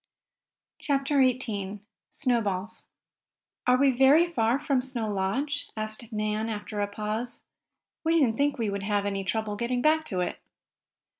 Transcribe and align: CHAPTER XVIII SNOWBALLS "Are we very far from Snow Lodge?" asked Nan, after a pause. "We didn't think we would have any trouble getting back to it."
CHAPTER 0.79 1.21
XVIII 1.21 1.81
SNOWBALLS 2.09 2.87
"Are 3.67 3.77
we 3.77 3.91
very 3.91 4.25
far 4.25 4.57
from 4.59 4.81
Snow 4.81 5.07
Lodge?" 5.07 5.69
asked 5.77 6.11
Nan, 6.11 6.49
after 6.49 6.81
a 6.81 6.87
pause. 6.87 7.43
"We 8.03 8.19
didn't 8.19 8.35
think 8.37 8.57
we 8.57 8.71
would 8.71 8.81
have 8.81 9.05
any 9.05 9.23
trouble 9.23 9.55
getting 9.55 9.83
back 9.83 10.03
to 10.05 10.21
it." 10.21 10.39